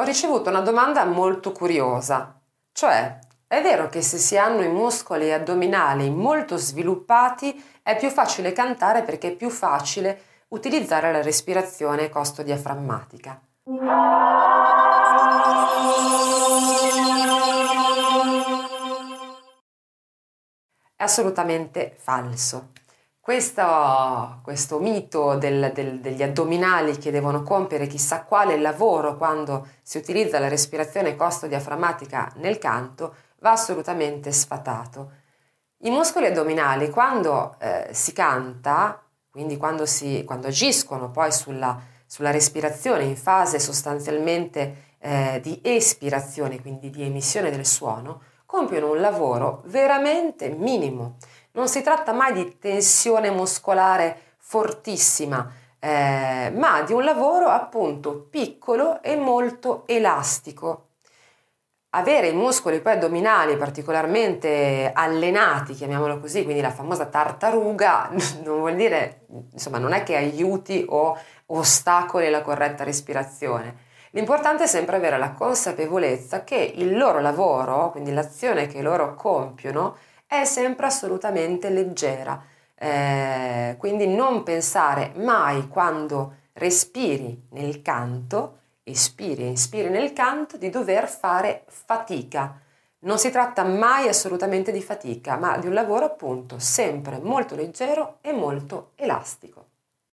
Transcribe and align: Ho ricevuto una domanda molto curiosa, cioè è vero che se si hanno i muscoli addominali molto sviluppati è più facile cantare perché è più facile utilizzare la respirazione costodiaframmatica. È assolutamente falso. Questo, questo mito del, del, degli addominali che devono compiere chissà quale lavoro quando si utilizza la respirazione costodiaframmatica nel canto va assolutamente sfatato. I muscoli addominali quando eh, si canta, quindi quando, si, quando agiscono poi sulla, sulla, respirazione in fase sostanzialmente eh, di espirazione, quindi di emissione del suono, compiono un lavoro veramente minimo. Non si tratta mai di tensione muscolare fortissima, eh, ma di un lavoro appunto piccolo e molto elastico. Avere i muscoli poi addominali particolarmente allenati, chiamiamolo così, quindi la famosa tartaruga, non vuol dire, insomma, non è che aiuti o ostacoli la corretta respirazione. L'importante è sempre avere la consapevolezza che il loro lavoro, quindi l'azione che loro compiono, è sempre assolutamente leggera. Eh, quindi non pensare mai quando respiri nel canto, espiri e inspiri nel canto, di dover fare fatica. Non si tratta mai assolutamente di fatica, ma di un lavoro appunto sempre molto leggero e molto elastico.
Ho 0.00 0.04
ricevuto 0.04 0.48
una 0.48 0.60
domanda 0.60 1.04
molto 1.04 1.50
curiosa, 1.50 2.40
cioè 2.70 3.18
è 3.48 3.60
vero 3.60 3.88
che 3.88 4.00
se 4.00 4.16
si 4.16 4.38
hanno 4.38 4.62
i 4.62 4.68
muscoli 4.68 5.32
addominali 5.32 6.08
molto 6.08 6.56
sviluppati 6.56 7.80
è 7.82 7.96
più 7.96 8.08
facile 8.08 8.52
cantare 8.52 9.02
perché 9.02 9.32
è 9.32 9.34
più 9.34 9.50
facile 9.50 10.22
utilizzare 10.50 11.10
la 11.10 11.20
respirazione 11.20 12.10
costodiaframmatica. 12.10 13.40
È 20.94 21.02
assolutamente 21.02 21.96
falso. 21.98 22.70
Questo, 23.28 24.40
questo 24.42 24.78
mito 24.78 25.34
del, 25.34 25.70
del, 25.74 26.00
degli 26.00 26.22
addominali 26.22 26.96
che 26.96 27.10
devono 27.10 27.42
compiere 27.42 27.86
chissà 27.86 28.22
quale 28.22 28.56
lavoro 28.56 29.18
quando 29.18 29.66
si 29.82 29.98
utilizza 29.98 30.38
la 30.38 30.48
respirazione 30.48 31.14
costodiaframmatica 31.14 32.32
nel 32.36 32.56
canto 32.56 33.14
va 33.40 33.50
assolutamente 33.50 34.32
sfatato. 34.32 35.10
I 35.80 35.90
muscoli 35.90 36.24
addominali 36.24 36.88
quando 36.88 37.56
eh, 37.58 37.88
si 37.92 38.14
canta, 38.14 38.98
quindi 39.28 39.58
quando, 39.58 39.84
si, 39.84 40.24
quando 40.24 40.46
agiscono 40.46 41.10
poi 41.10 41.30
sulla, 41.30 41.78
sulla, 42.06 42.30
respirazione 42.30 43.04
in 43.04 43.16
fase 43.16 43.58
sostanzialmente 43.58 44.94
eh, 45.00 45.38
di 45.42 45.60
espirazione, 45.62 46.62
quindi 46.62 46.88
di 46.88 47.02
emissione 47.02 47.50
del 47.50 47.66
suono, 47.66 48.22
compiono 48.46 48.90
un 48.90 49.02
lavoro 49.02 49.60
veramente 49.66 50.48
minimo. 50.48 51.16
Non 51.52 51.68
si 51.68 51.82
tratta 51.82 52.12
mai 52.12 52.32
di 52.32 52.58
tensione 52.58 53.30
muscolare 53.30 54.34
fortissima, 54.38 55.50
eh, 55.78 56.52
ma 56.54 56.82
di 56.82 56.92
un 56.92 57.04
lavoro 57.04 57.48
appunto 57.48 58.26
piccolo 58.30 59.02
e 59.02 59.16
molto 59.16 59.84
elastico. 59.86 60.84
Avere 61.90 62.28
i 62.28 62.34
muscoli 62.34 62.80
poi 62.80 62.92
addominali 62.92 63.56
particolarmente 63.56 64.90
allenati, 64.92 65.72
chiamiamolo 65.72 66.20
così, 66.20 66.44
quindi 66.44 66.60
la 66.60 66.70
famosa 66.70 67.06
tartaruga, 67.06 68.10
non 68.44 68.58
vuol 68.58 68.76
dire, 68.76 69.26
insomma, 69.52 69.78
non 69.78 69.92
è 69.92 70.02
che 70.02 70.16
aiuti 70.16 70.84
o 70.88 71.16
ostacoli 71.46 72.28
la 72.28 72.42
corretta 72.42 72.84
respirazione. 72.84 73.86
L'importante 74.12 74.64
è 74.64 74.66
sempre 74.66 74.96
avere 74.96 75.18
la 75.18 75.32
consapevolezza 75.32 76.44
che 76.44 76.56
il 76.56 76.96
loro 76.96 77.20
lavoro, 77.20 77.90
quindi 77.90 78.12
l'azione 78.12 78.66
che 78.66 78.80
loro 78.80 79.14
compiono, 79.14 79.96
è 80.28 80.44
sempre 80.44 80.86
assolutamente 80.86 81.70
leggera. 81.70 82.40
Eh, 82.74 83.74
quindi 83.78 84.06
non 84.06 84.44
pensare 84.44 85.12
mai 85.16 85.66
quando 85.66 86.34
respiri 86.52 87.46
nel 87.50 87.82
canto, 87.82 88.58
espiri 88.84 89.42
e 89.42 89.46
inspiri 89.46 89.88
nel 89.88 90.12
canto, 90.12 90.58
di 90.58 90.68
dover 90.68 91.08
fare 91.08 91.64
fatica. 91.66 92.60
Non 93.00 93.18
si 93.18 93.30
tratta 93.30 93.64
mai 93.64 94.06
assolutamente 94.06 94.70
di 94.70 94.82
fatica, 94.82 95.36
ma 95.36 95.56
di 95.56 95.66
un 95.66 95.72
lavoro 95.72 96.04
appunto 96.04 96.58
sempre 96.58 97.18
molto 97.18 97.54
leggero 97.54 98.18
e 98.20 98.32
molto 98.32 98.90
elastico. 98.96 99.66